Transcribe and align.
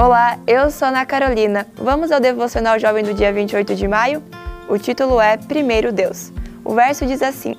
Olá, 0.00 0.38
eu 0.46 0.70
sou 0.70 0.86
Ana 0.86 1.04
Carolina. 1.04 1.66
Vamos 1.74 2.12
ao 2.12 2.20
devocional 2.20 2.78
jovem 2.78 3.02
do 3.02 3.12
dia 3.12 3.32
28 3.32 3.74
de 3.74 3.88
maio? 3.88 4.22
O 4.68 4.78
título 4.78 5.20
é 5.20 5.36
Primeiro 5.36 5.90
Deus. 5.90 6.32
O 6.64 6.72
verso 6.72 7.04
diz 7.04 7.20
assim: 7.20 7.56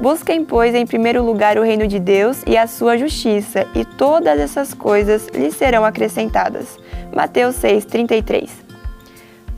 Busquem, 0.00 0.42
pois, 0.42 0.74
em 0.74 0.86
primeiro 0.86 1.22
lugar 1.22 1.58
o 1.58 1.62
reino 1.62 1.86
de 1.86 1.98
Deus 1.98 2.42
e 2.46 2.56
a 2.56 2.66
sua 2.66 2.96
justiça, 2.96 3.68
e 3.74 3.84
todas 3.84 4.40
essas 4.40 4.72
coisas 4.72 5.28
lhes 5.34 5.54
serão 5.54 5.84
acrescentadas. 5.84 6.78
Mateus 7.14 7.56
6:33. 7.56 8.48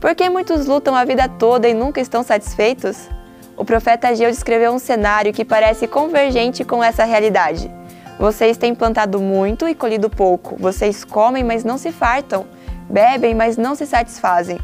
Por 0.01 0.13
que 0.13 0.29
muitos 0.29 0.65
lutam 0.65 0.93
a 0.97 1.05
vida 1.05 1.29
toda 1.29 1.69
e 1.69 1.73
nunca 1.73 2.01
estão 2.01 2.21
satisfeitos? 2.21 2.97
O 3.55 3.63
profeta 3.63 4.09
Ageu 4.09 4.29
descreveu 4.29 4.73
um 4.73 4.79
cenário 4.79 5.31
que 5.31 5.45
parece 5.45 5.87
convergente 5.87 6.65
com 6.65 6.83
essa 6.83 7.05
realidade. 7.05 7.71
Vocês 8.19 8.57
têm 8.57 8.75
plantado 8.75 9.19
muito 9.19 9.67
e 9.67 9.75
colhido 9.75 10.09
pouco. 10.09 10.55
Vocês 10.57 11.03
comem, 11.03 11.43
mas 11.43 11.63
não 11.63 11.77
se 11.77 11.91
fartam. 11.91 12.45
Bebem, 12.89 13.33
mas 13.33 13.57
não 13.57 13.75
se 13.75 13.85
satisfazem. 13.85 14.59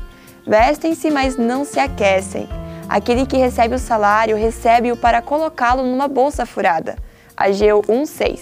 Vestem-se, 0.45 1.09
mas 1.09 1.35
não 1.35 1.65
se 1.65 1.79
aquecem. 1.79 2.47
Aquele 2.87 3.25
que 3.25 3.37
recebe 3.37 3.75
o 3.75 3.79
salário, 3.79 4.35
recebe-o 4.35 4.97
para 4.97 5.21
colocá-lo 5.21 5.83
numa 5.83 6.07
bolsa 6.07 6.45
furada. 6.45 6.95
Ageu 7.35 7.81
1,6. 7.83 8.39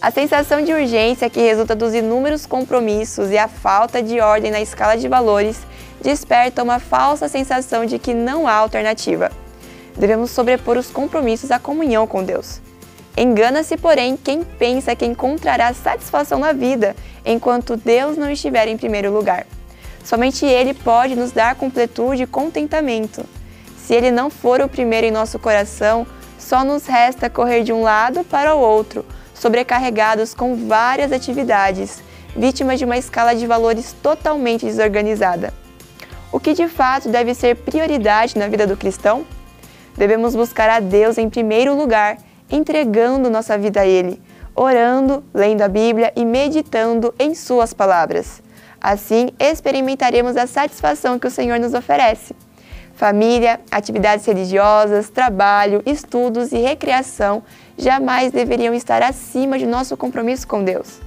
A 0.00 0.10
sensação 0.10 0.62
de 0.62 0.72
urgência 0.72 1.30
que 1.30 1.40
resulta 1.40 1.74
dos 1.74 1.94
inúmeros 1.94 2.44
compromissos 2.44 3.30
e 3.30 3.38
a 3.38 3.48
falta 3.48 4.02
de 4.02 4.20
ordem 4.20 4.50
na 4.50 4.60
escala 4.60 4.96
de 4.96 5.08
valores 5.08 5.60
desperta 6.02 6.62
uma 6.62 6.78
falsa 6.78 7.28
sensação 7.28 7.86
de 7.86 7.98
que 7.98 8.12
não 8.12 8.46
há 8.46 8.52
alternativa. 8.52 9.30
Devemos 9.96 10.30
sobrepor 10.30 10.76
os 10.76 10.90
compromissos 10.90 11.50
à 11.50 11.58
comunhão 11.58 12.06
com 12.06 12.22
Deus. 12.22 12.60
Engana-se, 13.16 13.76
porém, 13.76 14.16
quem 14.16 14.42
pensa 14.42 14.96
que 14.96 15.06
encontrará 15.06 15.72
satisfação 15.72 16.40
na 16.40 16.52
vida 16.52 16.96
enquanto 17.24 17.76
Deus 17.76 18.16
não 18.16 18.30
estiver 18.30 18.66
em 18.66 18.76
primeiro 18.76 19.12
lugar. 19.12 19.46
Somente 20.02 20.44
Ele 20.44 20.74
pode 20.74 21.14
nos 21.14 21.30
dar 21.30 21.54
completude 21.54 22.24
e 22.24 22.26
contentamento. 22.26 23.24
Se 23.78 23.94
Ele 23.94 24.10
não 24.10 24.30
for 24.30 24.60
o 24.60 24.68
primeiro 24.68 25.06
em 25.06 25.12
nosso 25.12 25.38
coração, 25.38 26.06
só 26.38 26.64
nos 26.64 26.86
resta 26.86 27.30
correr 27.30 27.62
de 27.62 27.72
um 27.72 27.82
lado 27.82 28.24
para 28.24 28.54
o 28.54 28.60
outro, 28.60 29.04
sobrecarregados 29.32 30.34
com 30.34 30.66
várias 30.68 31.12
atividades, 31.12 32.02
vítimas 32.36 32.78
de 32.78 32.84
uma 32.84 32.98
escala 32.98 33.34
de 33.34 33.46
valores 33.46 33.94
totalmente 34.02 34.66
desorganizada. 34.66 35.54
O 36.32 36.40
que 36.40 36.52
de 36.52 36.66
fato 36.66 37.08
deve 37.08 37.32
ser 37.32 37.54
prioridade 37.56 38.36
na 38.36 38.48
vida 38.48 38.66
do 38.66 38.76
cristão? 38.76 39.24
Devemos 39.96 40.34
buscar 40.34 40.68
a 40.68 40.80
Deus 40.80 41.16
em 41.16 41.30
primeiro 41.30 41.76
lugar 41.76 42.18
entregando 42.50 43.30
nossa 43.30 43.56
vida 43.58 43.80
a 43.80 43.86
Ele, 43.86 44.20
orando, 44.54 45.24
lendo 45.32 45.62
a 45.62 45.68
Bíblia 45.68 46.12
e 46.14 46.24
meditando 46.24 47.14
em 47.18 47.34
Suas 47.34 47.72
palavras. 47.72 48.42
Assim, 48.80 49.30
experimentaremos 49.38 50.36
a 50.36 50.46
satisfação 50.46 51.18
que 51.18 51.26
o 51.26 51.30
Senhor 51.30 51.58
nos 51.58 51.74
oferece. 51.74 52.34
Família, 52.94 53.60
atividades 53.70 54.24
religiosas, 54.24 55.08
trabalho, 55.08 55.82
estudos 55.84 56.52
e 56.52 56.58
recreação 56.58 57.42
jamais 57.76 58.30
deveriam 58.30 58.72
estar 58.72 59.02
acima 59.02 59.58
de 59.58 59.66
nosso 59.66 59.96
compromisso 59.96 60.46
com 60.46 60.62
Deus. 60.62 61.00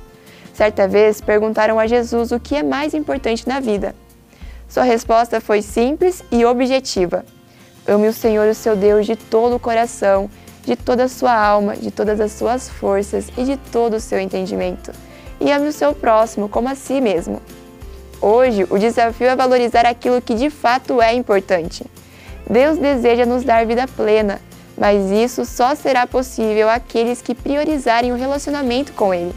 Certa 0.53 0.87
vez 0.87 1.21
perguntaram 1.21 1.79
a 1.79 1.87
Jesus 1.87 2.31
o 2.31 2.39
que 2.39 2.55
é 2.55 2.63
mais 2.63 2.93
importante 2.93 3.47
na 3.47 3.59
vida. 3.59 3.95
Sua 4.67 4.83
resposta 4.83 5.39
foi 5.39 5.61
simples 5.61 6.23
e 6.31 6.43
objetiva: 6.43 7.23
Ame 7.87 8.07
o 8.07 8.13
Senhor, 8.13 8.49
o 8.49 8.55
seu 8.55 8.75
Deus, 8.75 9.05
de 9.05 9.15
todo 9.15 9.55
o 9.55 9.59
coração, 9.59 10.29
de 10.67 10.75
toda 10.75 11.05
a 11.05 11.09
sua 11.09 11.33
alma, 11.33 11.77
de 11.77 11.89
todas 11.89 12.19
as 12.19 12.33
suas 12.33 12.67
forças 12.67 13.29
e 13.37 13.45
de 13.45 13.55
todo 13.55 13.95
o 13.95 13.99
seu 14.01 14.19
entendimento. 14.19 14.91
E 15.39 15.49
ame 15.49 15.69
o 15.69 15.71
seu 15.71 15.95
próximo 15.95 16.49
como 16.49 16.67
a 16.67 16.75
si 16.75 16.99
mesmo. 16.99 17.41
Hoje, 18.21 18.67
o 18.69 18.77
desafio 18.77 19.27
é 19.27 19.35
valorizar 19.35 19.85
aquilo 19.85 20.21
que 20.21 20.35
de 20.35 20.49
fato 20.49 21.01
é 21.01 21.13
importante. 21.13 21.85
Deus 22.49 22.77
deseja 22.77 23.25
nos 23.25 23.45
dar 23.45 23.65
vida 23.65 23.87
plena, 23.87 24.41
mas 24.77 25.09
isso 25.09 25.45
só 25.45 25.73
será 25.73 26.05
possível 26.05 26.69
àqueles 26.69 27.21
que 27.21 27.33
priorizarem 27.33 28.11
o 28.11 28.17
relacionamento 28.17 28.91
com 28.91 29.13
Ele. 29.13 29.33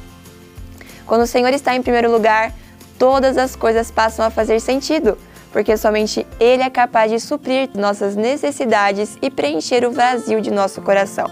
Quando 1.06 1.22
o 1.22 1.28
Senhor 1.28 1.52
está 1.52 1.76
em 1.76 1.82
primeiro 1.82 2.10
lugar, 2.10 2.52
todas 2.98 3.38
as 3.38 3.54
coisas 3.54 3.88
passam 3.88 4.24
a 4.24 4.30
fazer 4.30 4.60
sentido 4.60 5.16
porque 5.52 5.76
somente 5.76 6.26
Ele 6.38 6.62
é 6.62 6.70
capaz 6.70 7.10
de 7.10 7.20
suprir 7.20 7.70
nossas 7.74 8.16
necessidades 8.16 9.18
e 9.20 9.30
preencher 9.30 9.84
o 9.84 9.90
vazio 9.90 10.40
de 10.40 10.50
nosso 10.50 10.80
coração. 10.82 11.30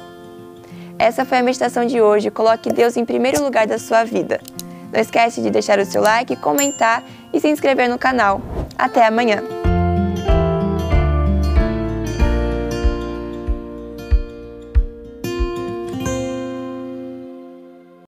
Essa 0.98 1.24
foi 1.24 1.38
a 1.38 1.42
meditação 1.42 1.86
de 1.86 2.00
hoje. 2.00 2.30
Coloque 2.30 2.72
Deus 2.72 2.96
em 2.96 3.04
primeiro 3.04 3.42
lugar 3.42 3.66
da 3.66 3.78
sua 3.78 4.04
vida. 4.04 4.40
Não 4.92 5.00
esquece 5.00 5.40
de 5.40 5.50
deixar 5.50 5.78
o 5.78 5.84
seu 5.84 6.02
like, 6.02 6.34
comentar 6.36 7.04
e 7.32 7.40
se 7.40 7.48
inscrever 7.48 7.88
no 7.88 7.98
canal. 7.98 8.40
Até 8.76 9.06
amanhã! 9.06 9.57